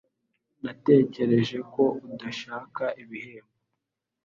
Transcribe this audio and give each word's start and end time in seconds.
Natekereje 0.63 1.57
ko 1.73 1.83
udashaka 2.07 2.83
ibihembo 3.03 3.55